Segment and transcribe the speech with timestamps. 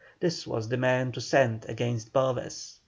[0.19, 2.79] This was the man to send against Boves.